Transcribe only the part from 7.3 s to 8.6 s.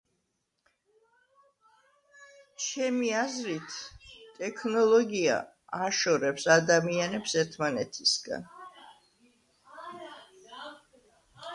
ერთმანეთისგან.